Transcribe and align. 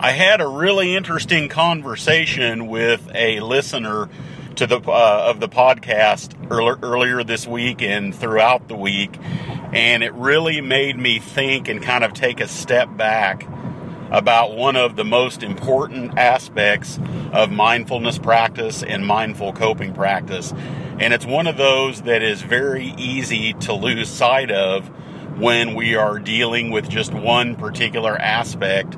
I 0.00 0.12
had 0.12 0.40
a 0.40 0.46
really 0.46 0.94
interesting 0.94 1.48
conversation 1.48 2.68
with 2.68 3.10
a 3.16 3.40
listener 3.40 4.08
to 4.54 4.64
the 4.64 4.78
uh, 4.78 5.24
of 5.28 5.40
the 5.40 5.48
podcast 5.48 6.36
earlier 6.52 7.24
this 7.24 7.48
week 7.48 7.82
and 7.82 8.14
throughout 8.14 8.68
the 8.68 8.76
week, 8.76 9.18
and 9.72 10.04
it 10.04 10.14
really 10.14 10.60
made 10.60 10.96
me 10.96 11.18
think 11.18 11.66
and 11.66 11.82
kind 11.82 12.04
of 12.04 12.12
take 12.12 12.38
a 12.38 12.46
step 12.46 12.96
back 12.96 13.44
about 14.12 14.56
one 14.56 14.76
of 14.76 14.94
the 14.94 15.04
most 15.04 15.42
important 15.42 16.16
aspects 16.16 17.00
of 17.32 17.50
mindfulness 17.50 18.18
practice 18.18 18.84
and 18.84 19.04
mindful 19.04 19.52
coping 19.52 19.92
practice. 19.92 20.52
And 21.00 21.12
it's 21.12 21.26
one 21.26 21.48
of 21.48 21.56
those 21.56 22.02
that 22.02 22.22
is 22.22 22.40
very 22.40 22.94
easy 22.98 23.52
to 23.54 23.72
lose 23.72 24.08
sight 24.08 24.52
of 24.52 24.86
when 25.40 25.74
we 25.74 25.96
are 25.96 26.20
dealing 26.20 26.70
with 26.70 26.88
just 26.88 27.12
one 27.12 27.56
particular 27.56 28.16
aspect 28.16 28.96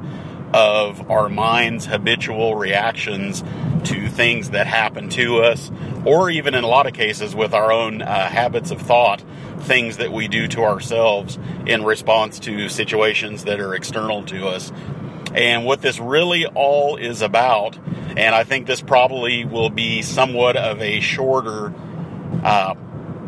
of 0.53 1.11
our 1.11 1.29
mind's 1.29 1.87
habitual 1.87 2.55
reactions 2.55 3.43
to 3.85 4.09
things 4.09 4.51
that 4.51 4.67
happen 4.67 5.09
to 5.11 5.43
us, 5.43 5.71
or 6.05 6.31
even 6.31 6.55
in 6.55 6.65
a 6.65 6.67
lot 6.67 6.87
of 6.87 6.93
cases 6.93 7.35
with 7.35 7.55
our 7.55 7.73
own 7.73 8.03
uh, 8.03 8.29
habits 8.29 8.71
of 8.71 8.81
thought, 8.81 9.23
things 9.61 9.99
that 9.99 10.13
we 10.13 10.29
do 10.29 10.49
to 10.49 10.63
ourselves 10.65 11.39
in 11.67 11.85
response 11.85 12.39
to 12.41 12.69
situations 12.69 13.45
that 13.45 13.61
are 13.61 13.75
external 13.75 14.25
to 14.25 14.49
us. 14.49 14.73
And 15.35 15.65
what 15.65 15.81
this 15.81 16.01
really 16.01 16.47
all 16.47 16.97
is 16.97 17.23
about, 17.23 17.79
and 18.17 18.35
I 18.35 18.45
think 18.45 18.67
this 18.67 18.81
probably 18.81 19.45
will 19.45 19.71
be 19.71 20.03
somewhat 20.03 20.57
of 20.57 20.83
a 20.83 21.01
shorter 21.01 21.73
uh, 22.43 22.75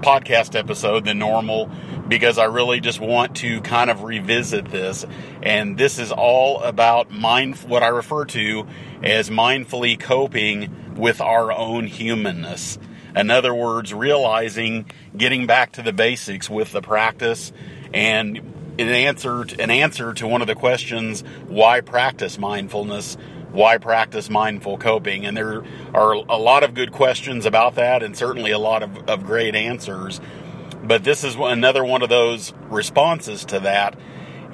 podcast 0.02 0.58
episode 0.58 1.04
than 1.04 1.18
normal 1.18 1.70
because 2.08 2.36
I 2.36 2.44
really 2.44 2.80
just 2.80 3.00
want 3.00 3.36
to 3.36 3.60
kind 3.62 3.88
of 3.88 4.02
revisit 4.02 4.66
this. 4.66 5.06
And 5.42 5.78
this 5.78 5.98
is 5.98 6.12
all 6.12 6.62
about 6.62 7.10
mind, 7.10 7.56
what 7.58 7.82
I 7.82 7.88
refer 7.88 8.24
to 8.26 8.66
as 9.02 9.30
mindfully 9.30 9.98
coping 9.98 10.94
with 10.96 11.20
our 11.20 11.52
own 11.52 11.86
humanness. 11.86 12.78
In 13.14 13.30
other 13.30 13.54
words, 13.54 13.94
realizing 13.94 14.90
getting 15.16 15.46
back 15.46 15.72
to 15.72 15.82
the 15.82 15.92
basics 15.92 16.50
with 16.50 16.72
the 16.72 16.82
practice 16.82 17.52
and 17.94 18.51
an 18.78 18.88
answer 18.88 19.42
an 19.58 19.70
answer 19.70 20.14
to 20.14 20.26
one 20.26 20.40
of 20.40 20.46
the 20.46 20.54
questions 20.54 21.22
why 21.48 21.80
practice 21.80 22.38
mindfulness? 22.38 23.16
Why 23.50 23.76
practice 23.76 24.30
mindful 24.30 24.78
coping? 24.78 25.26
And 25.26 25.36
there 25.36 25.62
are 25.92 26.12
a 26.12 26.38
lot 26.38 26.62
of 26.62 26.72
good 26.72 26.90
questions 26.90 27.44
about 27.44 27.74
that 27.74 28.02
and 28.02 28.16
certainly 28.16 28.50
a 28.50 28.58
lot 28.58 28.82
of, 28.82 29.08
of 29.10 29.24
great 29.24 29.54
answers. 29.54 30.22
But 30.82 31.04
this 31.04 31.22
is 31.22 31.36
another 31.36 31.84
one 31.84 32.02
of 32.02 32.08
those 32.08 32.54
responses 32.70 33.44
to 33.46 33.60
that, 33.60 33.98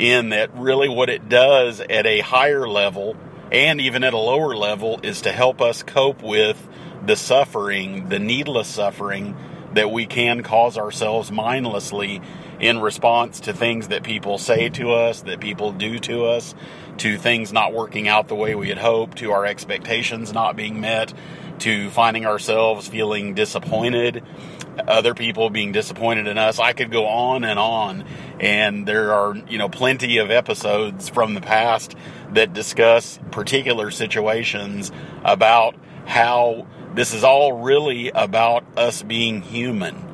in 0.01 0.31
that 0.31 0.53
really 0.55 0.89
what 0.89 1.11
it 1.11 1.29
does 1.29 1.81
at 1.81 2.07
a 2.07 2.21
higher 2.21 2.69
level 2.69 3.17
and 3.51 3.81
even 3.81 4.05
at 4.05 4.13
a 4.13 4.19
lower 4.19 4.55
level 4.57 5.01
is 5.03 5.23
to 5.23 5.33
help 5.33 5.63
us 5.63 5.83
cope 5.83 6.23
with 6.23 6.69
the 7.07 7.17
suffering, 7.17 8.09
the 8.09 8.19
needless 8.19 8.69
suffering 8.69 9.37
that 9.75 9.91
we 9.91 10.07
can 10.07 10.43
cause 10.43 10.77
ourselves 10.77 11.31
mindlessly 11.31 12.21
in 12.61 12.81
response 12.81 13.41
to 13.41 13.53
things 13.53 13.89
that 13.89 14.03
people 14.03 14.39
say 14.39 14.69
to 14.71 14.93
us, 14.93 15.23
that 15.23 15.41
people 15.41 15.73
do 15.73 15.99
to 16.01 16.25
us, 16.27 16.55
to 16.99 17.17
things 17.19 17.53
not 17.53 17.73
working 17.73 18.09
out 18.09 18.29
the 18.29 18.35
way 18.35 18.55
we 18.55 18.69
had 18.69 18.79
hoped, 18.79 19.19
to 19.19 19.33
our 19.33 19.47
expectations 19.47 20.33
not 20.33 20.57
being 20.57 20.81
met, 20.81 21.13
to 21.61 21.91
finding 21.91 22.27
ourselves 22.27 22.89
feeling 22.89 23.35
disappointed 23.35 24.23
other 24.87 25.15
people 25.15 25.51
being 25.51 25.73
disappointed 25.73 26.27
in 26.27 26.39
us. 26.39 26.59
I 26.59 26.73
could 26.73 26.91
go 26.91 27.07
on 27.07 27.45
and 27.45 27.59
on. 27.59 28.05
And 28.41 28.87
there 28.87 29.13
are, 29.13 29.35
you 29.49 29.59
know, 29.59 29.69
plenty 29.69 30.19
of 30.19 30.31
episodes 30.31 31.09
from 31.09 31.35
the 31.35 31.41
past 31.41 31.97
that 32.33 32.53
discuss 32.53 33.19
particular 33.31 33.91
situations 33.91 34.93
about 35.25 35.75
how 36.07 36.67
this 36.95 37.13
is 37.13 37.25
all 37.25 37.53
really 37.53 38.11
about 38.11 38.65
us 38.77 39.03
being 39.03 39.43
human. 39.43 40.08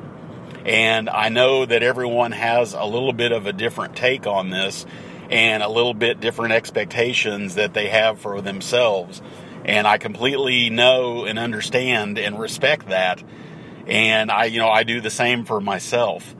And 0.65 1.09
I 1.09 1.29
know 1.29 1.65
that 1.65 1.83
everyone 1.83 2.31
has 2.31 2.73
a 2.73 2.85
little 2.85 3.13
bit 3.13 3.31
of 3.31 3.45
a 3.45 3.53
different 3.53 3.95
take 3.95 4.27
on 4.27 4.49
this 4.49 4.85
and 5.29 5.63
a 5.63 5.69
little 5.69 5.93
bit 5.93 6.19
different 6.19 6.53
expectations 6.53 7.55
that 7.55 7.73
they 7.73 7.87
have 7.87 8.19
for 8.19 8.41
themselves. 8.41 9.21
And 9.63 9.87
I 9.87 9.97
completely 9.97 10.69
know 10.69 11.25
and 11.25 11.39
understand 11.39 12.19
and 12.19 12.39
respect 12.39 12.89
that 12.89 13.23
and 13.87 14.31
I, 14.31 14.45
you 14.45 14.59
know, 14.59 14.69
I 14.69 14.83
do 14.83 15.01
the 15.01 15.09
same 15.09 15.45
for 15.45 15.61
myself. 15.61 16.35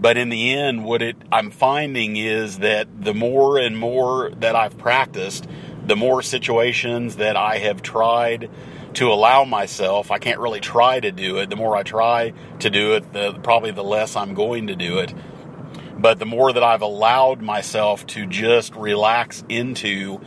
But 0.00 0.16
in 0.16 0.28
the 0.28 0.54
end, 0.54 0.84
what 0.84 1.02
it 1.02 1.16
I'm 1.32 1.50
finding 1.50 2.16
is 2.16 2.58
that 2.58 2.86
the 3.02 3.14
more 3.14 3.58
and 3.58 3.76
more 3.76 4.30
that 4.38 4.54
I've 4.54 4.78
practiced, 4.78 5.46
the 5.88 5.96
more 5.96 6.20
situations 6.22 7.16
that 7.16 7.34
I 7.34 7.58
have 7.58 7.80
tried 7.80 8.50
to 8.94 9.10
allow 9.10 9.44
myself, 9.44 10.10
I 10.10 10.18
can't 10.18 10.38
really 10.38 10.60
try 10.60 11.00
to 11.00 11.10
do 11.10 11.38
it. 11.38 11.48
The 11.48 11.56
more 11.56 11.74
I 11.76 11.82
try 11.82 12.34
to 12.58 12.68
do 12.70 12.94
it, 12.94 13.12
the 13.14 13.32
probably 13.42 13.70
the 13.70 13.82
less 13.82 14.14
I'm 14.14 14.34
going 14.34 14.66
to 14.66 14.76
do 14.76 14.98
it. 14.98 15.14
But 15.98 16.18
the 16.18 16.26
more 16.26 16.52
that 16.52 16.62
I've 16.62 16.82
allowed 16.82 17.40
myself 17.40 18.06
to 18.08 18.26
just 18.26 18.74
relax 18.76 19.42
into 19.48 20.20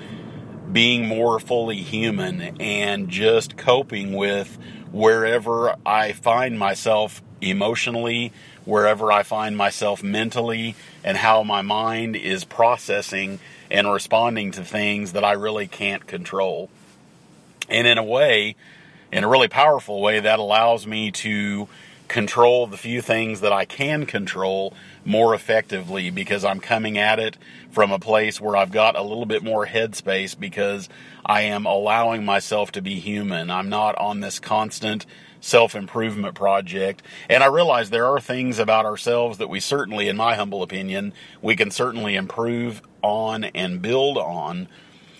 being 0.72 1.08
more 1.08 1.40
fully 1.40 1.78
human 1.78 2.60
and 2.60 3.08
just 3.08 3.56
coping 3.56 4.14
with 4.14 4.58
wherever 4.92 5.76
I 5.86 6.14
find 6.14 6.58
myself 6.58 7.22
emotionally, 7.40 8.34
wherever 8.66 9.12
I 9.12 9.24
find 9.24 9.58
myself 9.58 10.04
mentally, 10.04 10.76
and 11.04 11.18
how 11.18 11.44
my 11.44 11.62
mind 11.62 12.16
is 12.16 12.44
processing 12.44 13.40
and 13.70 13.92
responding 13.92 14.52
to 14.52 14.64
things 14.64 15.14
that 15.14 15.24
I 15.24 15.34
really 15.34 15.68
can't 15.68 16.06
control. 16.06 16.70
And 17.70 17.88
in 17.88 17.98
a 17.98 18.04
way, 18.04 18.56
in 19.12 19.24
a 19.24 19.28
really 19.28 19.48
powerful 19.48 20.02
way, 20.02 20.20
that 20.20 20.40
allows 20.40 20.86
me 20.86 21.12
to 21.12 21.68
control 22.12 22.68
the 22.68 22.76
few 22.76 23.02
things 23.02 23.40
that 23.40 23.54
I 23.54 23.64
can 23.64 24.06
control 24.06 24.74
more 25.06 25.34
effectively 25.34 26.10
because 26.10 26.44
I'm 26.44 26.60
coming 26.60 26.98
at 26.98 27.20
it 27.20 27.38
from 27.72 27.94
a 27.94 28.00
place 28.00 28.42
where 28.42 28.58
I've 28.58 28.72
got 28.72 28.98
a 28.98 29.02
little 29.02 29.26
bit 29.26 29.44
more 29.44 29.66
headspace 29.66 30.38
because 30.38 30.90
I 31.26 31.44
am 31.44 31.66
allowing 31.66 32.26
myself 32.26 32.74
to 32.74 32.82
be 32.82 33.00
human. 33.00 33.50
I'm 33.50 33.70
not 33.70 33.98
on 33.98 34.20
this 34.20 34.40
constant 34.40 35.06
self 35.42 35.76
improvement 35.76 36.36
project. 36.36 37.02
And 37.30 37.44
I 37.44 37.48
realize 37.48 37.90
there 37.90 38.08
are 38.08 38.22
things 38.22 38.60
about 38.60 38.86
ourselves 38.86 39.40
that 39.40 39.50
we 39.50 39.60
certainly, 39.60 40.08
in 40.08 40.16
my 40.16 40.36
humble 40.36 40.64
opinion, 40.64 41.14
we 41.42 41.56
can 41.56 41.72
certainly 41.72 42.16
improve 42.16 42.82
on 43.02 43.44
and 43.44 43.82
build 43.82 44.18
on. 44.18 44.70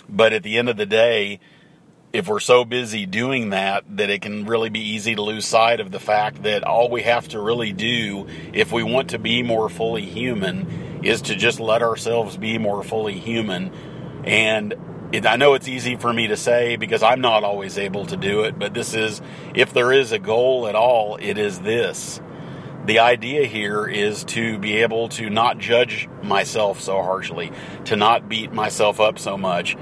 But 0.08 0.32
at 0.32 0.44
the 0.44 0.58
end 0.58 0.70
of 0.70 0.78
the 0.78 0.86
day, 0.86 1.40
if 2.14 2.28
we're 2.28 2.40
so 2.40 2.66
busy 2.66 3.06
doing 3.06 3.52
that 3.52 3.84
that 3.98 4.10
it 4.10 4.22
can 4.22 4.46
really 4.46 4.70
be 4.70 4.82
easy 4.82 5.16
to 5.16 5.22
lose 5.22 5.46
sight 5.46 5.80
of 5.80 5.92
the 5.92 6.00
fact 6.00 6.44
that 6.44 6.64
all 6.64 6.90
we 6.90 7.04
have 7.04 7.28
to 7.30 7.40
really 7.40 7.72
do 7.72 8.28
if 8.54 8.72
we 8.72 8.84
want 8.84 9.12
to 9.12 9.20
be 9.20 9.44
more 9.44 9.70
fully 9.70 10.06
human 10.06 11.00
is 11.04 11.22
to 11.24 11.36
just 11.36 11.60
let 11.60 11.82
ourselves 11.82 12.36
be 12.36 12.58
more 12.58 12.84
fully 12.84 13.18
human 13.18 13.72
and 14.26 14.76
it, 15.12 15.26
I 15.26 15.36
know 15.36 15.54
it's 15.56 15.68
easy 15.68 15.96
for 15.96 16.14
me 16.14 16.28
to 16.28 16.38
say 16.38 16.78
because 16.78 17.04
I'm 17.04 17.22
not 17.22 17.44
always 17.44 17.78
able 17.78 18.06
to 18.06 18.18
do 18.18 18.44
it, 18.44 18.58
but 18.58 18.74
this 18.74 18.94
is, 18.94 19.22
if 19.54 19.74
there 19.74 19.92
is 19.92 20.12
a 20.12 20.20
goal 20.20 20.68
at 20.68 20.76
all, 20.76 21.18
it 21.18 21.38
is 21.38 21.60
this. 21.60 22.22
The 22.86 23.00
idea 23.00 23.46
here 23.46 23.86
is 23.86 24.24
to 24.26 24.58
be 24.58 24.78
able 24.78 25.10
to 25.10 25.30
not 25.30 25.58
judge 25.60 26.10
myself 26.24 26.80
so 26.80 27.02
harshly, 27.02 27.52
to 27.86 27.96
not 27.96 28.28
beat 28.28 28.52
myself 28.52 29.00
up 29.00 29.20
so 29.20 29.38
much, 29.38 29.78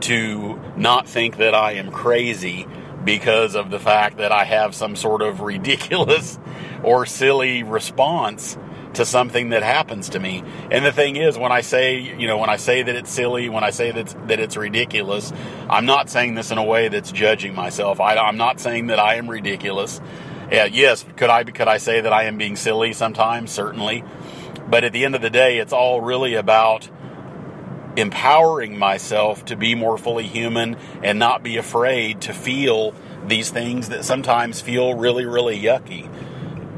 to 0.00 0.58
not 0.76 1.08
think 1.08 1.38
that 1.38 1.54
I 1.54 1.72
am 1.72 1.90
crazy 1.90 2.66
because 3.04 3.54
of 3.54 3.70
the 3.70 3.78
fact 3.78 4.18
that 4.18 4.32
I 4.32 4.44
have 4.44 4.74
some 4.74 4.96
sort 4.96 5.22
of 5.22 5.40
ridiculous 5.40 6.38
or 6.82 7.04
silly 7.04 7.62
response 7.62 8.56
to 8.94 9.04
something 9.04 9.50
that 9.50 9.62
happens 9.62 10.10
to 10.10 10.18
me. 10.18 10.42
And 10.70 10.84
the 10.84 10.92
thing 10.92 11.16
is, 11.16 11.38
when 11.38 11.52
I 11.52 11.60
say, 11.60 11.98
you 11.98 12.26
know, 12.26 12.38
when 12.38 12.50
I 12.50 12.56
say 12.56 12.82
that 12.82 12.94
it's 12.94 13.10
silly, 13.10 13.48
when 13.48 13.64
I 13.64 13.70
say 13.70 13.90
that 13.90 14.00
it's, 14.00 14.16
that 14.26 14.40
it's 14.40 14.56
ridiculous, 14.56 15.32
I'm 15.68 15.86
not 15.86 16.08
saying 16.10 16.34
this 16.34 16.50
in 16.50 16.58
a 16.58 16.64
way 16.64 16.88
that's 16.88 17.12
judging 17.12 17.54
myself. 17.54 18.00
I, 18.00 18.28
am 18.28 18.36
not 18.36 18.60
saying 18.60 18.88
that 18.88 18.98
I 18.98 19.14
am 19.14 19.28
ridiculous. 19.28 20.00
Yes, 20.50 21.04
could 21.16 21.28
I 21.28 21.44
could 21.44 21.68
I 21.68 21.76
say 21.76 22.00
that 22.00 22.12
I 22.12 22.24
am 22.24 22.38
being 22.38 22.56
silly 22.56 22.94
sometimes? 22.94 23.50
Certainly. 23.50 24.02
But 24.68 24.84
at 24.84 24.92
the 24.92 25.04
end 25.04 25.14
of 25.14 25.22
the 25.22 25.30
day, 25.30 25.58
it's 25.58 25.72
all 25.72 26.00
really 26.00 26.34
about 26.34 26.88
empowering 27.96 28.78
myself 28.78 29.44
to 29.46 29.56
be 29.56 29.74
more 29.74 29.98
fully 29.98 30.26
human 30.26 30.76
and 31.02 31.18
not 31.18 31.42
be 31.42 31.56
afraid 31.56 32.20
to 32.22 32.32
feel 32.32 32.94
these 33.26 33.50
things 33.50 33.88
that 33.88 34.04
sometimes 34.04 34.60
feel 34.60 34.94
really, 34.94 35.26
really 35.26 35.58
yucky. 35.58 36.08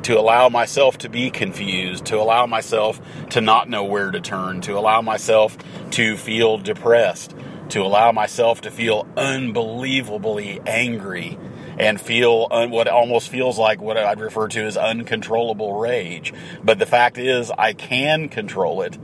To 0.04 0.18
allow 0.18 0.48
myself 0.48 0.98
to 0.98 1.08
be 1.08 1.30
confused, 1.30 2.06
to 2.06 2.16
allow 2.16 2.46
myself 2.46 3.00
to 3.30 3.40
not 3.40 3.68
know 3.68 3.84
where 3.84 4.10
to 4.10 4.20
turn, 4.20 4.60
to 4.62 4.78
allow 4.78 5.02
myself 5.02 5.56
to 5.92 6.16
feel 6.16 6.58
depressed, 6.58 7.34
to 7.70 7.82
allow 7.82 8.10
myself 8.10 8.62
to 8.62 8.70
feel 8.70 9.06
unbelievably 9.16 10.60
angry 10.66 11.38
and 11.78 12.00
feel 12.00 12.48
un- 12.50 12.70
what 12.70 12.88
almost 12.88 13.28
feels 13.28 13.58
like 13.58 13.80
what 13.80 13.96
I'd 13.96 14.20
refer 14.20 14.48
to 14.48 14.64
as 14.64 14.76
uncontrollable 14.76 15.78
rage. 15.78 16.32
But 16.62 16.78
the 16.78 16.86
fact 16.86 17.18
is, 17.18 17.50
I 17.50 17.72
can 17.74 18.28
control 18.28 18.82
it. 18.82 18.98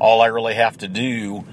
All 0.00 0.20
I 0.20 0.26
really 0.26 0.54
have 0.54 0.78
to 0.78 0.88
do 0.88 1.44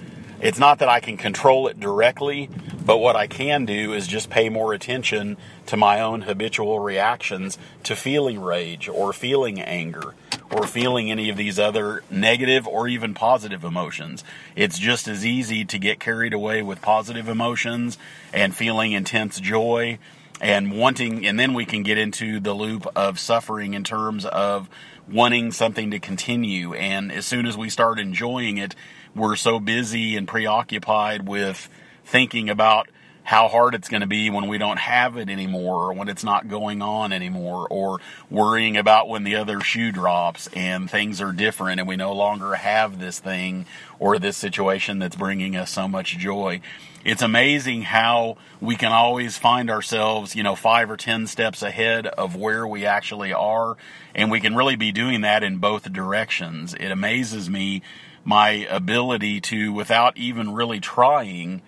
it's 0.41 0.57
not 0.57 0.79
that 0.79 0.89
I 0.89 0.99
can 0.99 1.17
control 1.17 1.67
it 1.67 1.79
directly, 1.79 2.49
but 2.85 2.97
what 2.97 3.15
I 3.15 3.27
can 3.27 3.65
do 3.65 3.93
is 3.93 4.07
just 4.07 4.29
pay 4.29 4.49
more 4.49 4.73
attention 4.73 5.37
to 5.67 5.77
my 5.77 6.01
own 6.01 6.21
habitual 6.21 6.79
reactions 6.79 7.57
to 7.83 7.95
feeling 7.95 8.39
rage 8.39 8.87
or 8.87 9.13
feeling 9.13 9.61
anger 9.61 10.15
or 10.51 10.67
feeling 10.67 11.09
any 11.11 11.29
of 11.29 11.37
these 11.37 11.57
other 11.57 12.03
negative 12.09 12.67
or 12.67 12.87
even 12.87 13.13
positive 13.13 13.63
emotions. 13.63 14.23
It's 14.55 14.77
just 14.77 15.07
as 15.07 15.25
easy 15.25 15.63
to 15.65 15.79
get 15.79 15.99
carried 15.99 16.33
away 16.33 16.61
with 16.61 16.81
positive 16.81 17.29
emotions 17.29 17.97
and 18.33 18.55
feeling 18.55 18.91
intense 18.91 19.39
joy 19.39 19.99
and 20.41 20.71
wanting, 20.75 21.25
and 21.25 21.39
then 21.39 21.53
we 21.53 21.65
can 21.65 21.83
get 21.83 21.99
into 21.99 22.39
the 22.39 22.53
loop 22.53 22.87
of 22.95 23.19
suffering 23.19 23.75
in 23.75 23.83
terms 23.83 24.25
of 24.25 24.67
wanting 25.09 25.51
something 25.51 25.91
to 25.91 25.99
continue. 25.99 26.73
And 26.73 27.11
as 27.11 27.27
soon 27.27 27.45
as 27.45 27.55
we 27.55 27.69
start 27.69 27.99
enjoying 27.99 28.57
it, 28.57 28.75
we're 29.15 29.35
so 29.35 29.59
busy 29.59 30.17
and 30.17 30.27
preoccupied 30.27 31.27
with 31.27 31.69
thinking 32.11 32.49
about 32.49 32.89
how 33.23 33.47
hard 33.47 33.73
it's 33.73 33.87
going 33.87 34.01
to 34.01 34.07
be 34.07 34.29
when 34.29 34.47
we 34.47 34.57
don't 34.57 34.79
have 34.79 35.15
it 35.15 35.29
anymore 35.29 35.85
or 35.85 35.93
when 35.93 36.09
it's 36.09 36.23
not 36.23 36.49
going 36.49 36.81
on 36.81 37.13
anymore 37.13 37.67
or 37.69 37.99
worrying 38.29 38.75
about 38.75 39.07
when 39.07 39.23
the 39.23 39.35
other 39.35 39.61
shoe 39.61 39.91
drops 39.91 40.49
and 40.53 40.89
things 40.89 41.21
are 41.21 41.31
different 41.31 41.79
and 41.79 41.87
we 41.87 41.95
no 41.95 42.11
longer 42.11 42.55
have 42.55 42.99
this 42.99 43.19
thing 43.19 43.65
or 43.99 44.19
this 44.19 44.35
situation 44.35 44.99
that's 44.99 45.15
bringing 45.15 45.55
us 45.55 45.71
so 45.71 45.87
much 45.87 46.17
joy. 46.17 46.59
It's 47.05 47.21
amazing 47.21 47.83
how 47.83 48.37
we 48.59 48.75
can 48.75 48.91
always 48.91 49.37
find 49.37 49.69
ourselves, 49.69 50.35
you 50.35 50.43
know, 50.43 50.55
five 50.55 50.91
or 50.91 50.97
ten 50.97 51.27
steps 51.27 51.63
ahead 51.63 52.07
of 52.07 52.35
where 52.35 52.67
we 52.67 52.85
actually 52.85 53.33
are. 53.33 53.77
And 54.13 54.29
we 54.29 54.41
can 54.41 54.55
really 54.55 54.75
be 54.75 54.91
doing 54.91 55.21
that 55.21 55.43
in 55.43 55.57
both 55.57 55.91
directions. 55.93 56.73
It 56.73 56.91
amazes 56.91 57.49
me 57.49 57.81
my 58.23 58.67
ability 58.69 59.41
to, 59.41 59.73
without 59.73 60.17
even 60.17 60.53
really 60.53 60.79
trying, 60.79 61.61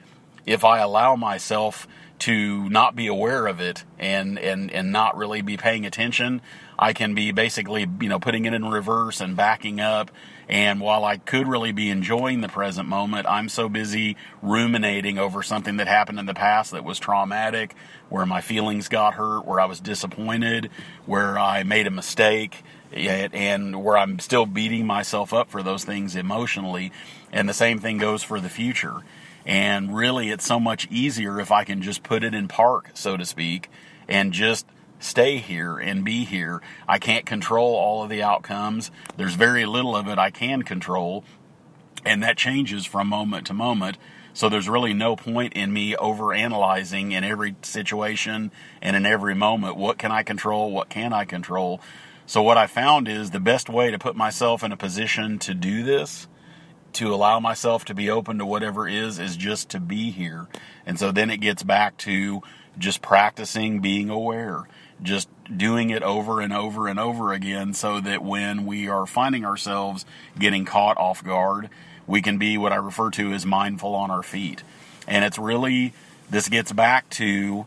if 0.45 0.63
I 0.63 0.79
allow 0.79 1.15
myself 1.15 1.87
to 2.19 2.69
not 2.69 2.95
be 2.95 3.07
aware 3.07 3.47
of 3.47 3.59
it 3.59 3.83
and, 3.99 4.39
and, 4.39 4.71
and 4.71 4.91
not 4.91 5.17
really 5.17 5.41
be 5.41 5.57
paying 5.57 5.85
attention, 5.85 6.41
I 6.77 6.93
can 6.93 7.13
be 7.13 7.31
basically, 7.31 7.87
you 7.99 8.09
know, 8.09 8.19
putting 8.19 8.45
it 8.45 8.53
in 8.53 8.65
reverse 8.65 9.19
and 9.19 9.35
backing 9.35 9.79
up. 9.79 10.09
And 10.49 10.81
while 10.81 11.05
I 11.05 11.17
could 11.17 11.47
really 11.47 11.71
be 11.71 11.89
enjoying 11.89 12.41
the 12.41 12.49
present 12.49 12.87
moment, 12.87 13.27
I'm 13.29 13.49
so 13.49 13.69
busy 13.69 14.17
ruminating 14.41 15.17
over 15.17 15.41
something 15.43 15.77
that 15.77 15.87
happened 15.87 16.19
in 16.19 16.25
the 16.25 16.33
past 16.33 16.71
that 16.71 16.83
was 16.83 16.99
traumatic, 16.99 17.75
where 18.09 18.25
my 18.25 18.41
feelings 18.41 18.89
got 18.89 19.13
hurt, 19.15 19.45
where 19.45 19.59
I 19.59 19.65
was 19.65 19.79
disappointed, 19.79 20.69
where 21.05 21.39
I 21.39 21.63
made 21.63 21.87
a 21.87 21.91
mistake, 21.91 22.63
and 22.91 23.83
where 23.83 23.97
I'm 23.97 24.19
still 24.19 24.45
beating 24.45 24.85
myself 24.85 25.33
up 25.33 25.49
for 25.49 25.63
those 25.63 25.83
things 25.83 26.15
emotionally. 26.15 26.91
And 27.31 27.49
the 27.49 27.53
same 27.53 27.79
thing 27.79 27.97
goes 27.97 28.21
for 28.21 28.39
the 28.39 28.49
future. 28.49 29.01
And 29.45 29.95
really, 29.95 30.29
it's 30.29 30.45
so 30.45 30.59
much 30.59 30.87
easier 30.89 31.39
if 31.39 31.51
I 31.51 31.63
can 31.63 31.81
just 31.81 32.03
put 32.03 32.23
it 32.23 32.33
in 32.33 32.47
park, 32.47 32.91
so 32.93 33.17
to 33.17 33.25
speak, 33.25 33.69
and 34.07 34.31
just 34.31 34.65
stay 34.99 35.37
here 35.37 35.77
and 35.77 36.05
be 36.05 36.23
here. 36.23 36.61
I 36.87 36.97
can't 36.97 37.25
control 37.25 37.75
all 37.75 38.03
of 38.03 38.09
the 38.09 38.23
outcomes. 38.23 38.89
There's 39.17 39.35
very 39.35 39.65
little 39.65 39.95
of 39.95 40.07
it 40.07 40.17
I 40.17 40.31
can 40.31 40.63
control, 40.63 41.25
and 42.05 42.23
that 42.23 42.37
changes 42.37 42.85
from 42.85 43.07
moment 43.07 43.47
to 43.47 43.53
moment. 43.53 43.97
So 44.33 44.49
there's 44.49 44.67
really 44.67 44.93
no 44.93 45.15
point 45.15 45.53
in 45.53 45.71
me 45.71 45.95
over 45.95 46.33
analyzing 46.33 47.11
in 47.11 47.23
every 47.23 47.55
situation 47.61 48.51
and 48.81 48.95
in 48.95 49.05
every 49.05 49.35
moment 49.35 49.77
what 49.77 49.99
can 49.99 50.11
I 50.11 50.23
control, 50.23 50.71
what 50.71 50.89
can 50.89 51.13
I 51.13 51.25
control. 51.25 51.81
So 52.25 52.41
what 52.41 52.57
I 52.57 52.65
found 52.65 53.07
is 53.07 53.29
the 53.29 53.39
best 53.39 53.69
way 53.69 53.91
to 53.91 53.99
put 53.99 54.15
myself 54.15 54.63
in 54.63 54.71
a 54.71 54.77
position 54.77 55.37
to 55.39 55.53
do 55.53 55.83
this 55.83 56.27
to 56.93 57.13
allow 57.13 57.39
myself 57.39 57.85
to 57.85 57.93
be 57.93 58.09
open 58.09 58.37
to 58.37 58.45
whatever 58.45 58.87
is 58.87 59.19
is 59.19 59.35
just 59.35 59.69
to 59.69 59.79
be 59.79 60.11
here. 60.11 60.47
And 60.85 60.99
so 60.99 61.11
then 61.11 61.29
it 61.29 61.37
gets 61.37 61.63
back 61.63 61.97
to 61.99 62.41
just 62.77 63.01
practicing 63.01 63.79
being 63.79 64.09
aware, 64.09 64.67
just 65.01 65.29
doing 65.55 65.89
it 65.89 66.03
over 66.03 66.41
and 66.41 66.53
over 66.53 66.87
and 66.87 66.99
over 66.99 67.33
again 67.33 67.73
so 67.73 67.99
that 67.99 68.23
when 68.23 68.65
we 68.65 68.87
are 68.87 69.05
finding 69.05 69.45
ourselves 69.45 70.05
getting 70.37 70.65
caught 70.65 70.97
off 70.97 71.23
guard, 71.23 71.69
we 72.07 72.21
can 72.21 72.37
be 72.37 72.57
what 72.57 72.73
I 72.73 72.77
refer 72.77 73.09
to 73.11 73.31
as 73.33 73.45
mindful 73.45 73.95
on 73.95 74.11
our 74.11 74.23
feet. 74.23 74.63
And 75.07 75.23
it's 75.23 75.37
really, 75.37 75.93
this 76.29 76.49
gets 76.49 76.71
back 76.71 77.09
to 77.11 77.65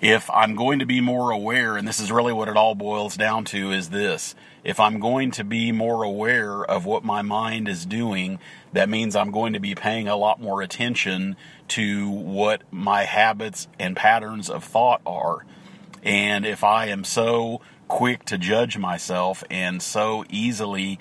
if 0.00 0.30
I'm 0.30 0.54
going 0.54 0.78
to 0.78 0.86
be 0.86 1.00
more 1.00 1.30
aware, 1.30 1.76
and 1.76 1.86
this 1.86 1.98
is 1.98 2.12
really 2.12 2.32
what 2.32 2.48
it 2.48 2.56
all 2.56 2.74
boils 2.74 3.16
down 3.16 3.44
to, 3.46 3.72
is 3.72 3.90
this. 3.90 4.34
If 4.62 4.78
I'm 4.78 5.00
going 5.00 5.30
to 5.32 5.44
be 5.44 5.72
more 5.72 6.02
aware 6.02 6.64
of 6.64 6.84
what 6.84 7.04
my 7.04 7.22
mind 7.22 7.68
is 7.68 7.84
doing, 7.84 8.38
that 8.72 8.88
means 8.88 9.16
I'm 9.16 9.30
going 9.30 9.54
to 9.54 9.60
be 9.60 9.74
paying 9.74 10.06
a 10.06 10.16
lot 10.16 10.40
more 10.40 10.62
attention 10.62 11.36
to 11.68 12.08
what 12.08 12.62
my 12.70 13.04
habits 13.04 13.66
and 13.78 13.96
patterns 13.96 14.48
of 14.48 14.62
thought 14.62 15.00
are. 15.04 15.44
And 16.02 16.46
if 16.46 16.62
I 16.62 16.86
am 16.86 17.04
so 17.04 17.60
quick 17.88 18.24
to 18.26 18.38
judge 18.38 18.78
myself 18.78 19.42
and 19.50 19.82
so 19.82 20.24
easily 20.30 20.98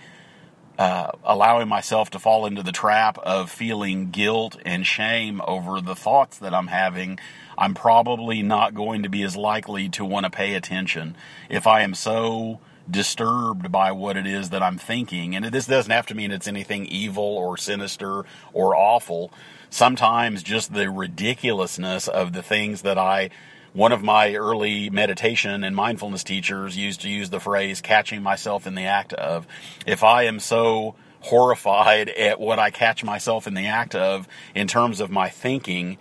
uh, 0.78 1.12
allowing 1.24 1.68
myself 1.68 2.10
to 2.12 2.20
fall 2.20 2.46
into 2.46 2.64
the 2.64 2.72
trap 2.72 3.18
of 3.20 3.50
feeling 3.50 4.12
guilt 4.12 4.58
and 4.66 4.86
shame 4.86 5.42
over 5.48 5.82
the 5.82 5.96
thoughts 5.96 6.38
that 6.38 6.54
I'm 6.54 6.68
having, 6.68 7.20
I'm 7.58 7.74
probably 7.74 8.44
not 8.44 8.76
going 8.76 9.04
to 9.04 9.10
be 9.10 9.24
as 9.24 9.36
likely 9.36 9.90
to 9.90 10.06
want 10.06 10.26
to 10.26 10.30
pay 10.30 10.54
attention. 10.54 11.16
If 11.50 11.66
I 11.66 11.82
am 11.82 11.96
so 11.96 12.60
disturbed 12.90 13.72
by 13.72 13.92
what 13.92 14.16
it 14.18 14.28
is 14.28 14.52
that 14.52 14.64
I'm 14.64 14.78
thinking, 14.78 15.36
and 15.36 15.46
this 15.46 15.66
doesn't 15.66 15.92
have 15.92 16.06
to 16.08 16.16
mean 16.16 16.32
it's 16.32 16.48
anything 16.48 16.86
evil 16.86 17.24
or 17.24 17.58
sinister 17.58 18.24
or 18.54 18.76
awful. 18.76 19.32
Sometimes 19.70 20.44
just 20.44 20.74
the 20.74 20.90
ridiculousness 20.90 22.08
of 22.08 22.34
the 22.34 22.44
things 22.44 22.84
that 22.84 22.98
I 22.98 23.30
one 23.78 23.92
of 23.92 24.02
my 24.02 24.34
early 24.34 24.90
meditation 24.90 25.64
and 25.64 25.76
mindfulness 25.76 26.24
teachers 26.24 26.76
used 26.76 27.02
to 27.02 27.10
use 27.10 27.30
the 27.30 27.40
phrase 27.40 27.80
catching 27.80 28.24
myself 28.24 28.66
in 28.66 28.74
the 28.74 28.86
act 28.86 29.14
of. 29.14 29.46
If 29.86 30.04
I 30.04 30.24
am 30.24 30.40
so 30.40 30.96
horrified 31.20 32.10
at 32.18 32.40
what 32.40 32.58
I 32.58 32.72
catch 32.72 33.04
myself 33.04 33.46
in 33.46 33.54
the 33.54 33.68
act 33.68 33.94
of 33.94 34.28
in 34.56 34.68
terms 34.68 35.00
of 35.00 35.12
my 35.12 35.30
thinking, 35.30 36.00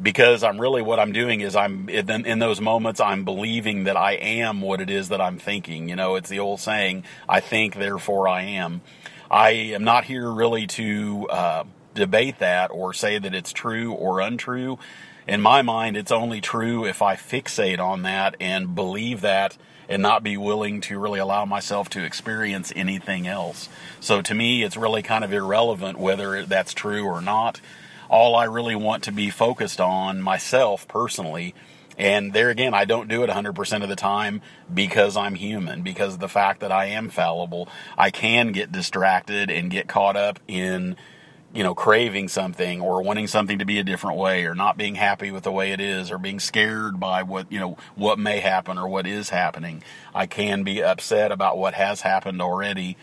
because 0.00 0.42
I'm 0.42 0.58
really 0.58 0.80
what 0.80 0.98
I'm 0.98 1.12
doing 1.12 1.42
is 1.42 1.54
I'm 1.54 1.90
in, 1.90 2.38
those 2.38 2.62
moments 2.62 2.98
I'm 2.98 3.26
believing 3.26 3.84
that 3.84 3.98
I 3.98 4.12
am 4.12 4.62
what 4.62 4.80
it 4.80 4.88
is 4.88 5.10
that 5.10 5.20
I'm 5.20 5.38
thinking. 5.38 5.90
You 5.90 5.96
know, 5.96 6.14
it's 6.14 6.30
the 6.30 6.38
old 6.38 6.60
saying, 6.60 7.04
"I 7.28 7.40
think, 7.40 7.74
therefore 7.74 8.26
I 8.26 8.42
am." 8.42 8.80
I 9.30 9.50
am 9.50 9.84
not 9.84 10.04
here 10.04 10.30
really 10.30 10.66
to 10.68 11.28
uh, 11.28 11.64
debate 11.98 12.38
that 12.38 12.70
or 12.70 12.94
say 12.94 13.18
that 13.18 13.34
it's 13.34 13.52
true 13.52 13.92
or 13.92 14.20
untrue 14.20 14.78
in 15.28 15.42
my 15.42 15.60
mind, 15.60 15.98
it's 15.98 16.10
only 16.10 16.40
true 16.40 16.86
if 16.86 17.02
I 17.02 17.14
fixate 17.14 17.78
on 17.78 18.02
that 18.02 18.34
and 18.40 18.74
believe 18.74 19.20
that 19.20 19.58
and 19.86 20.00
not 20.02 20.22
be 20.22 20.38
willing 20.38 20.80
to 20.82 20.98
really 20.98 21.20
allow 21.20 21.44
myself 21.44 21.90
to 21.90 22.02
experience 22.02 22.72
anything 22.74 23.26
else. 23.26 23.68
So 24.00 24.22
to 24.22 24.34
me, 24.34 24.62
it's 24.62 24.76
really 24.76 25.02
kind 25.02 25.24
of 25.24 25.32
irrelevant 25.32 25.98
whether 25.98 26.44
that's 26.44 26.72
true 26.72 27.04
or 27.04 27.20
not. 27.20 27.60
All 28.08 28.34
I 28.34 28.44
really 28.44 28.74
want 28.74 29.04
to 29.04 29.12
be 29.12 29.28
focused 29.28 29.82
on 29.82 30.22
myself 30.22 30.88
personally. 30.88 31.54
And 31.98 32.32
there 32.32 32.48
again, 32.48 32.72
I 32.72 32.86
don't 32.86 33.08
do 33.08 33.22
it 33.22 33.28
100% 33.28 33.82
of 33.82 33.88
the 33.90 33.96
time 33.96 34.40
because 34.72 35.14
I'm 35.14 35.34
human, 35.34 35.82
because 35.82 36.16
the 36.16 36.28
fact 36.28 36.60
that 36.60 36.72
I 36.72 36.86
am 36.86 37.10
fallible. 37.10 37.68
I 37.98 38.10
can 38.10 38.52
get 38.52 38.72
distracted 38.72 39.50
and 39.50 39.70
get 39.70 39.88
caught 39.88 40.16
up 40.16 40.38
in 40.48 40.96
you 41.52 41.62
know, 41.62 41.74
craving 41.74 42.28
something 42.28 42.80
or 42.80 43.02
wanting 43.02 43.26
something 43.26 43.58
to 43.58 43.64
be 43.64 43.78
a 43.78 43.84
different 43.84 44.18
way 44.18 44.44
or 44.44 44.54
not 44.54 44.76
being 44.76 44.94
happy 44.94 45.30
with 45.30 45.44
the 45.44 45.52
way 45.52 45.72
it 45.72 45.80
is 45.80 46.10
or 46.10 46.18
being 46.18 46.38
scared 46.40 47.00
by 47.00 47.22
what, 47.22 47.50
you 47.50 47.58
know, 47.58 47.76
what 47.94 48.18
may 48.18 48.40
happen 48.40 48.76
or 48.76 48.86
what 48.88 49.06
is 49.06 49.30
happening. 49.30 49.82
I 50.14 50.26
can 50.26 50.62
be 50.62 50.82
upset 50.82 51.32
about 51.32 51.56
what 51.56 51.74
has 51.74 52.02
happened 52.02 52.42
already 52.42 52.96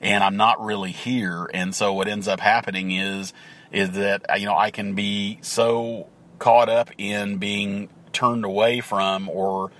and 0.00 0.22
I'm 0.22 0.36
not 0.36 0.64
really 0.64 0.92
here. 0.92 1.50
And 1.52 1.74
so 1.74 1.92
what 1.92 2.08
ends 2.08 2.28
up 2.28 2.40
happening 2.40 2.92
is, 2.92 3.32
is 3.72 3.90
that, 3.92 4.24
you 4.38 4.46
know, 4.46 4.56
I 4.56 4.70
can 4.70 4.94
be 4.94 5.38
so 5.42 6.06
caught 6.38 6.68
up 6.68 6.90
in 6.98 7.38
being 7.38 7.88
turned 8.12 8.44
away 8.44 8.80
from 8.80 9.28
or, 9.28 9.72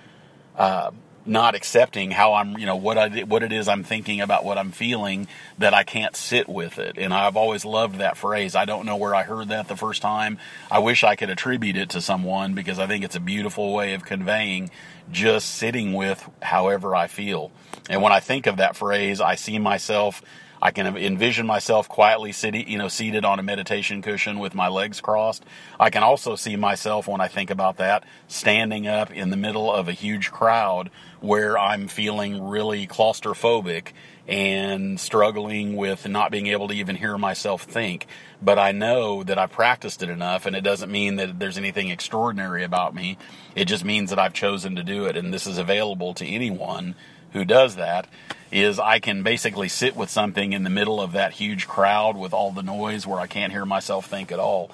uh, 0.56 0.90
not 1.28 1.54
accepting 1.54 2.10
how 2.10 2.34
I'm, 2.34 2.58
you 2.58 2.66
know, 2.66 2.76
what 2.76 2.98
I 2.98 3.08
what 3.20 3.42
it 3.42 3.52
is 3.52 3.68
I'm 3.68 3.84
thinking 3.84 4.20
about 4.20 4.44
what 4.44 4.58
I'm 4.58 4.72
feeling 4.72 5.28
that 5.58 5.74
I 5.74 5.84
can't 5.84 6.16
sit 6.16 6.48
with 6.48 6.78
it. 6.78 6.98
And 6.98 7.12
I've 7.12 7.36
always 7.36 7.64
loved 7.64 7.98
that 7.98 8.16
phrase. 8.16 8.56
I 8.56 8.64
don't 8.64 8.86
know 8.86 8.96
where 8.96 9.14
I 9.14 9.22
heard 9.22 9.48
that 9.48 9.68
the 9.68 9.76
first 9.76 10.02
time. 10.02 10.38
I 10.70 10.78
wish 10.78 11.04
I 11.04 11.16
could 11.16 11.30
attribute 11.30 11.76
it 11.76 11.90
to 11.90 12.00
someone 12.00 12.54
because 12.54 12.78
I 12.78 12.86
think 12.86 13.04
it's 13.04 13.16
a 13.16 13.20
beautiful 13.20 13.72
way 13.72 13.94
of 13.94 14.04
conveying 14.04 14.70
just 15.12 15.50
sitting 15.50 15.92
with 15.94 16.28
however 16.42 16.94
I 16.94 17.06
feel. 17.06 17.50
And 17.88 18.02
when 18.02 18.12
I 18.12 18.20
think 18.20 18.46
of 18.46 18.58
that 18.58 18.76
phrase, 18.76 19.20
I 19.20 19.36
see 19.36 19.58
myself 19.58 20.22
I 20.60 20.70
can 20.70 20.96
envision 20.96 21.46
myself 21.46 21.88
quietly 21.88 22.32
sitting, 22.32 22.68
you 22.68 22.78
know, 22.78 22.88
seated 22.88 23.24
on 23.24 23.38
a 23.38 23.42
meditation 23.42 24.02
cushion 24.02 24.38
with 24.38 24.54
my 24.54 24.68
legs 24.68 25.00
crossed. 25.00 25.44
I 25.78 25.90
can 25.90 26.02
also 26.02 26.34
see 26.36 26.56
myself 26.56 27.06
when 27.06 27.20
I 27.20 27.28
think 27.28 27.50
about 27.50 27.76
that 27.76 28.04
standing 28.26 28.86
up 28.86 29.10
in 29.12 29.30
the 29.30 29.36
middle 29.36 29.72
of 29.72 29.88
a 29.88 29.92
huge 29.92 30.30
crowd 30.30 30.90
where 31.20 31.58
I'm 31.58 31.88
feeling 31.88 32.42
really 32.48 32.86
claustrophobic 32.86 33.92
and 34.28 35.00
struggling 35.00 35.74
with 35.74 36.06
not 36.06 36.30
being 36.30 36.48
able 36.48 36.68
to 36.68 36.74
even 36.74 36.96
hear 36.96 37.16
myself 37.16 37.62
think. 37.62 38.06
But 38.42 38.58
I 38.58 38.72
know 38.72 39.24
that 39.24 39.38
I've 39.38 39.50
practiced 39.50 40.02
it 40.02 40.10
enough, 40.10 40.44
and 40.44 40.54
it 40.54 40.60
doesn't 40.60 40.92
mean 40.92 41.16
that 41.16 41.38
there's 41.38 41.56
anything 41.56 41.88
extraordinary 41.88 42.62
about 42.62 42.94
me. 42.94 43.16
It 43.56 43.64
just 43.64 43.86
means 43.86 44.10
that 44.10 44.18
I've 44.18 44.34
chosen 44.34 44.76
to 44.76 44.84
do 44.84 45.06
it, 45.06 45.16
and 45.16 45.32
this 45.32 45.46
is 45.46 45.56
available 45.56 46.12
to 46.14 46.26
anyone 46.26 46.94
who 47.32 47.44
does 47.44 47.76
that. 47.76 48.08
Is 48.50 48.78
I 48.78 48.98
can 48.98 49.22
basically 49.22 49.68
sit 49.68 49.94
with 49.94 50.08
something 50.08 50.54
in 50.54 50.62
the 50.62 50.70
middle 50.70 51.02
of 51.02 51.12
that 51.12 51.34
huge 51.34 51.68
crowd 51.68 52.16
with 52.16 52.32
all 52.32 52.50
the 52.50 52.62
noise 52.62 53.06
where 53.06 53.20
I 53.20 53.26
can't 53.26 53.52
hear 53.52 53.66
myself 53.66 54.06
think 54.06 54.32
at 54.32 54.38
all. 54.38 54.70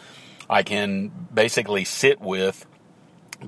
I 0.49 0.62
can 0.62 1.11
basically 1.32 1.84
sit 1.84 2.20
with 2.20 2.66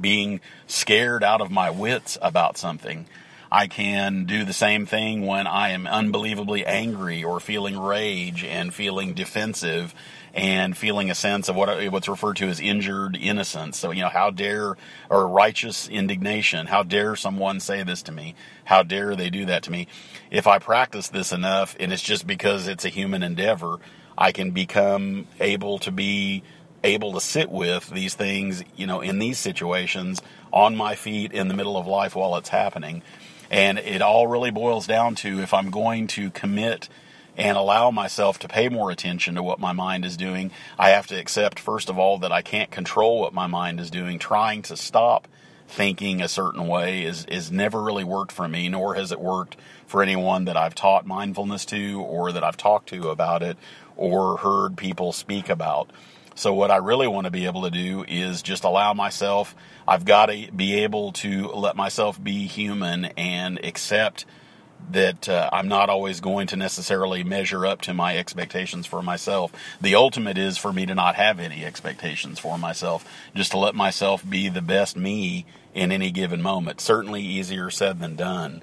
being 0.00 0.40
scared 0.66 1.22
out 1.22 1.40
of 1.40 1.52
my 1.52 1.70
wits 1.70 2.18
about 2.20 2.58
something 2.58 3.06
I 3.50 3.68
can 3.68 4.24
do 4.24 4.44
the 4.44 4.52
same 4.52 4.86
thing 4.86 5.24
when 5.24 5.46
I 5.46 5.70
am 5.70 5.86
unbelievably 5.86 6.66
angry 6.66 7.22
or 7.22 7.40
feeling 7.40 7.78
rage 7.78 8.44
and 8.44 8.74
feeling 8.74 9.14
defensive 9.14 9.94
and 10.36 10.76
feeling 10.76 11.10
a 11.10 11.14
sense 11.14 11.48
of 11.48 11.56
what 11.56 11.90
what's 11.90 12.08
referred 12.08 12.36
to 12.36 12.46
as 12.46 12.60
injured 12.60 13.16
innocence. 13.16 13.78
So, 13.78 13.90
you 13.90 14.02
know, 14.02 14.10
how 14.10 14.30
dare 14.30 14.76
or 15.08 15.26
righteous 15.26 15.88
indignation, 15.88 16.66
how 16.66 16.82
dare 16.82 17.16
someone 17.16 17.58
say 17.58 17.82
this 17.82 18.02
to 18.02 18.12
me? 18.12 18.34
How 18.64 18.82
dare 18.82 19.16
they 19.16 19.30
do 19.30 19.46
that 19.46 19.62
to 19.64 19.70
me? 19.70 19.88
If 20.30 20.46
I 20.46 20.58
practice 20.58 21.08
this 21.08 21.32
enough 21.32 21.74
and 21.80 21.90
it's 21.90 22.02
just 22.02 22.26
because 22.26 22.68
it's 22.68 22.84
a 22.84 22.90
human 22.90 23.22
endeavor, 23.22 23.78
I 24.16 24.32
can 24.32 24.50
become 24.50 25.26
able 25.40 25.78
to 25.80 25.90
be 25.90 26.42
able 26.84 27.14
to 27.14 27.20
sit 27.20 27.50
with 27.50 27.88
these 27.88 28.14
things, 28.14 28.62
you 28.76 28.86
know, 28.86 29.00
in 29.00 29.18
these 29.18 29.38
situations 29.38 30.20
on 30.52 30.76
my 30.76 30.94
feet 30.94 31.32
in 31.32 31.48
the 31.48 31.54
middle 31.54 31.78
of 31.78 31.86
life 31.86 32.14
while 32.14 32.36
it's 32.36 32.50
happening. 32.50 33.02
And 33.50 33.78
it 33.78 34.02
all 34.02 34.26
really 34.26 34.50
boils 34.50 34.86
down 34.86 35.14
to 35.16 35.40
if 35.40 35.54
I'm 35.54 35.70
going 35.70 36.08
to 36.08 36.30
commit 36.30 36.90
and 37.36 37.56
allow 37.56 37.90
myself 37.90 38.38
to 38.40 38.48
pay 38.48 38.68
more 38.68 38.90
attention 38.90 39.34
to 39.34 39.42
what 39.42 39.60
my 39.60 39.72
mind 39.72 40.04
is 40.04 40.16
doing, 40.16 40.50
I 40.78 40.90
have 40.90 41.06
to 41.08 41.18
accept, 41.18 41.60
first 41.60 41.88
of 41.88 41.98
all, 41.98 42.18
that 42.18 42.32
I 42.32 42.42
can't 42.42 42.70
control 42.70 43.20
what 43.20 43.34
my 43.34 43.46
mind 43.46 43.80
is 43.80 43.90
doing. 43.90 44.18
Trying 44.18 44.62
to 44.62 44.76
stop 44.76 45.28
thinking 45.68 46.22
a 46.22 46.28
certain 46.28 46.66
way 46.66 47.02
is, 47.04 47.24
is 47.26 47.50
never 47.50 47.82
really 47.82 48.04
worked 48.04 48.32
for 48.32 48.48
me, 48.48 48.68
nor 48.68 48.94
has 48.94 49.12
it 49.12 49.20
worked 49.20 49.56
for 49.86 50.02
anyone 50.02 50.46
that 50.46 50.56
I've 50.56 50.74
taught 50.74 51.06
mindfulness 51.06 51.64
to 51.66 52.00
or 52.00 52.32
that 52.32 52.44
I've 52.44 52.56
talked 52.56 52.88
to 52.90 53.10
about 53.10 53.42
it 53.42 53.56
or 53.96 54.38
heard 54.38 54.76
people 54.76 55.12
speak 55.12 55.48
about. 55.48 55.90
So 56.34 56.52
what 56.52 56.70
I 56.70 56.76
really 56.76 57.08
want 57.08 57.24
to 57.24 57.30
be 57.30 57.46
able 57.46 57.62
to 57.62 57.70
do 57.70 58.04
is 58.06 58.42
just 58.42 58.64
allow 58.64 58.92
myself, 58.92 59.56
I've 59.88 60.04
got 60.04 60.26
to 60.26 60.50
be 60.52 60.80
able 60.80 61.12
to 61.12 61.48
let 61.48 61.76
myself 61.76 62.22
be 62.22 62.46
human 62.46 63.06
and 63.16 63.64
accept 63.64 64.26
that 64.90 65.28
uh, 65.28 65.50
I'm 65.52 65.68
not 65.68 65.88
always 65.90 66.20
going 66.20 66.46
to 66.48 66.56
necessarily 66.56 67.24
measure 67.24 67.66
up 67.66 67.80
to 67.82 67.94
my 67.94 68.16
expectations 68.16 68.86
for 68.86 69.02
myself. 69.02 69.52
The 69.80 69.94
ultimate 69.94 70.38
is 70.38 70.58
for 70.58 70.72
me 70.72 70.86
to 70.86 70.94
not 70.94 71.16
have 71.16 71.40
any 71.40 71.64
expectations 71.64 72.38
for 72.38 72.58
myself, 72.58 73.04
just 73.34 73.52
to 73.52 73.58
let 73.58 73.74
myself 73.74 74.28
be 74.28 74.48
the 74.48 74.62
best 74.62 74.96
me 74.96 75.46
in 75.74 75.90
any 75.90 76.10
given 76.10 76.40
moment. 76.40 76.80
Certainly 76.80 77.22
easier 77.22 77.70
said 77.70 78.00
than 78.00 78.16
done 78.16 78.62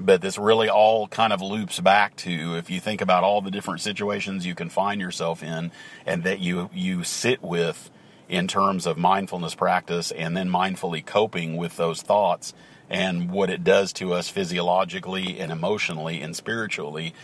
but 0.00 0.22
this 0.22 0.38
really 0.38 0.68
all 0.68 1.06
kind 1.08 1.32
of 1.32 1.42
loops 1.42 1.78
back 1.78 2.16
to 2.16 2.56
if 2.56 2.70
you 2.70 2.80
think 2.80 3.00
about 3.00 3.22
all 3.22 3.42
the 3.42 3.50
different 3.50 3.80
situations 3.80 4.46
you 4.46 4.54
can 4.54 4.70
find 4.70 5.00
yourself 5.00 5.42
in 5.42 5.70
and 6.06 6.24
that 6.24 6.40
you 6.40 6.70
you 6.72 7.04
sit 7.04 7.42
with 7.42 7.90
in 8.28 8.48
terms 8.48 8.86
of 8.86 8.96
mindfulness 8.96 9.54
practice 9.54 10.10
and 10.10 10.36
then 10.36 10.48
mindfully 10.48 11.04
coping 11.04 11.56
with 11.56 11.76
those 11.76 12.00
thoughts 12.00 12.54
and 12.90 13.30
what 13.30 13.48
it 13.48 13.64
does 13.64 13.92
to 13.94 14.12
us 14.12 14.28
physiologically 14.28 15.38
and 15.38 15.50
emotionally 15.50 16.20
and 16.20 16.36
spiritually 16.36 17.14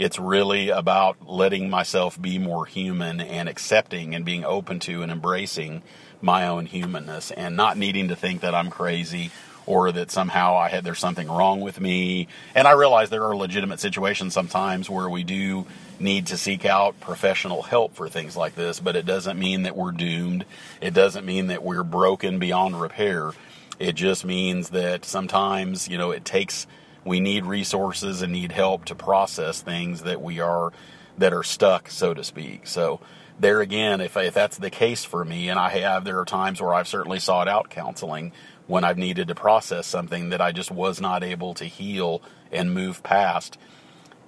it's 0.00 0.18
really 0.18 0.70
about 0.70 1.28
letting 1.28 1.68
myself 1.68 2.20
be 2.20 2.38
more 2.38 2.64
human 2.64 3.20
and 3.20 3.50
accepting 3.50 4.14
and 4.14 4.24
being 4.24 4.46
open 4.46 4.78
to 4.78 5.02
and 5.02 5.12
embracing 5.12 5.82
my 6.22 6.46
own 6.48 6.64
humanness 6.64 7.30
and 7.30 7.54
not 7.54 7.76
needing 7.76 8.08
to 8.08 8.16
think 8.16 8.40
that 8.40 8.54
I'm 8.54 8.70
crazy 8.70 9.30
or 9.66 9.92
that 9.92 10.10
somehow 10.10 10.56
I 10.56 10.68
had 10.68 10.84
there's 10.84 10.98
something 10.98 11.28
wrong 11.28 11.60
with 11.60 11.80
me. 11.80 12.28
And 12.54 12.66
I 12.66 12.72
realize 12.72 13.10
there 13.10 13.24
are 13.24 13.36
legitimate 13.36 13.78
situations 13.78 14.32
sometimes 14.32 14.88
where 14.88 15.08
we 15.08 15.22
do 15.22 15.66
need 15.98 16.28
to 16.28 16.38
seek 16.38 16.64
out 16.64 16.98
professional 17.00 17.62
help 17.62 17.94
for 17.94 18.08
things 18.08 18.36
like 18.36 18.54
this, 18.54 18.80
but 18.80 18.96
it 18.96 19.04
doesn't 19.04 19.38
mean 19.38 19.64
that 19.64 19.76
we're 19.76 19.92
doomed. 19.92 20.46
It 20.80 20.94
doesn't 20.94 21.26
mean 21.26 21.48
that 21.48 21.62
we're 21.62 21.84
broken 21.84 22.38
beyond 22.38 22.80
repair. 22.80 23.32
It 23.80 23.94
just 23.94 24.26
means 24.26 24.70
that 24.70 25.04
sometimes, 25.06 25.88
you 25.88 25.98
know, 25.98 26.12
it 26.12 26.24
takes 26.24 26.66
we 27.04 27.18
need 27.18 27.46
resources 27.46 28.20
and 28.20 28.30
need 28.30 28.52
help 28.52 28.84
to 28.84 28.94
process 28.94 29.62
things 29.62 30.02
that 30.02 30.20
we 30.20 30.38
are 30.38 30.70
that 31.16 31.32
are 31.32 31.42
stuck, 31.42 31.90
so 31.90 32.12
to 32.12 32.22
speak. 32.22 32.66
So 32.66 33.00
there 33.38 33.62
again, 33.62 34.02
if, 34.02 34.18
if 34.18 34.34
that's 34.34 34.58
the 34.58 34.70
case 34.70 35.04
for 35.04 35.24
me, 35.24 35.48
and 35.48 35.58
I 35.58 35.70
have, 35.70 36.04
there 36.04 36.18
are 36.18 36.26
times 36.26 36.60
where 36.60 36.74
I've 36.74 36.88
certainly 36.88 37.18
sought 37.20 37.48
out 37.48 37.70
counseling 37.70 38.32
when 38.66 38.84
I've 38.84 38.98
needed 38.98 39.28
to 39.28 39.34
process 39.34 39.86
something 39.86 40.28
that 40.28 40.42
I 40.42 40.52
just 40.52 40.70
was 40.70 41.00
not 41.00 41.24
able 41.24 41.54
to 41.54 41.64
heal 41.64 42.22
and 42.52 42.74
move 42.74 43.02
past. 43.02 43.58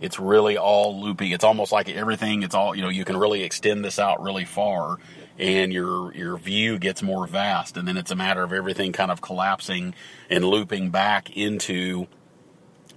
It's 0.03 0.19
really 0.19 0.59
all 0.59 1.01
loopy. 1.01 1.33
It's 1.33 1.45
almost 1.45 1.73
like 1.73 1.89
everything, 1.89 2.43
it's 2.43 2.55
all, 2.55 2.75
you 2.75 2.83
know, 2.83 2.89
you 2.89 3.05
can 3.05 3.17
really 3.17 3.43
extend 3.43 3.85
this 3.85 3.99
out 3.99 4.23
really 4.23 4.45
far 4.45 4.99
and 5.39 5.73
your 5.73 6.15
your 6.15 6.37
view 6.37 6.79
gets 6.79 7.03
more 7.03 7.27
vast 7.27 7.77
and 7.77 7.89
then 7.89 7.97
it's 7.97 8.11
a 8.11 8.15
matter 8.15 8.43
of 8.43 8.53
everything 8.53 8.93
kind 8.93 9.11
of 9.11 9.21
collapsing 9.23 9.95
and 10.29 10.45
looping 10.45 10.91
back 10.91 11.35
into 11.37 12.07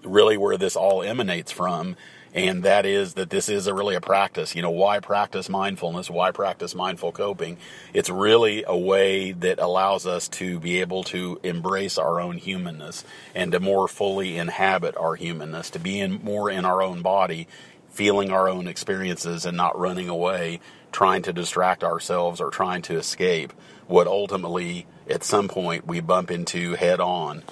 really 0.03 0.37
where 0.37 0.57
this 0.57 0.75
all 0.75 1.01
emanates 1.01 1.51
from 1.51 1.95
and 2.35 2.63
that 2.63 2.85
is 2.85 3.13
that 3.13 3.29
this 3.29 3.47
is 3.47 3.65
a 3.65 3.73
really 3.73 3.95
a 3.95 4.01
practice. 4.01 4.55
You 4.55 4.61
know, 4.61 4.69
why 4.69 4.99
practice 4.99 5.47
mindfulness? 5.47 6.09
Why 6.09 6.31
practice 6.31 6.75
mindful 6.75 7.13
coping? 7.13 7.57
It's 7.93 8.09
really 8.09 8.65
a 8.67 8.77
way 8.77 9.31
that 9.31 9.57
allows 9.57 10.05
us 10.05 10.27
to 10.29 10.59
be 10.59 10.81
able 10.81 11.05
to 11.05 11.39
embrace 11.43 11.97
our 11.97 12.19
own 12.19 12.37
humanness 12.37 13.05
and 13.33 13.53
to 13.53 13.61
more 13.61 13.87
fully 13.87 14.37
inhabit 14.37 14.97
our 14.97 15.15
humanness, 15.15 15.69
to 15.71 15.79
be 15.79 16.01
in 16.01 16.21
more 16.23 16.51
in 16.51 16.65
our 16.65 16.83
own 16.83 17.01
body, 17.01 17.47
feeling 17.89 18.31
our 18.31 18.49
own 18.49 18.67
experiences 18.67 19.45
and 19.45 19.55
not 19.55 19.79
running 19.79 20.09
away, 20.09 20.59
trying 20.91 21.21
to 21.21 21.31
distract 21.31 21.85
ourselves 21.85 22.41
or 22.41 22.51
trying 22.51 22.81
to 22.81 22.97
escape 22.97 23.53
what 23.87 24.07
ultimately 24.07 24.85
at 25.09 25.23
some 25.23 25.47
point 25.47 25.87
we 25.87 26.01
bump 26.01 26.29
into 26.31 26.73
head 26.73 26.99
on 26.99 27.43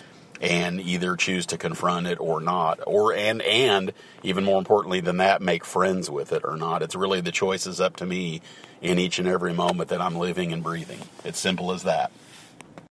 and 0.43 0.81
either 0.81 1.15
choose 1.15 1.45
to 1.45 1.57
confront 1.57 2.05
it 2.05 2.19
or 2.19 2.41
not 2.41 2.77
or 2.85 3.13
and 3.13 3.41
and 3.43 3.93
even 4.23 4.43
more 4.43 4.59
importantly 4.59 4.99
than 4.99 5.17
that 5.17 5.41
make 5.41 5.63
friends 5.63 6.09
with 6.09 6.33
it 6.33 6.43
or 6.43 6.57
not. 6.57 6.81
It's 6.81 6.95
really 6.95 7.21
the 7.21 7.31
choice 7.31 7.65
is 7.65 7.79
up 7.79 7.95
to 7.97 8.05
me 8.05 8.41
in 8.81 8.99
each 8.99 9.17
and 9.19 9.27
every 9.27 9.53
moment 9.53 9.89
that 9.89 10.01
i'm 10.01 10.17
living 10.17 10.51
and 10.51 10.61
breathing. 10.61 10.99
It's 11.23 11.39
simple 11.39 11.71
as 11.71 11.83
that 11.83 12.11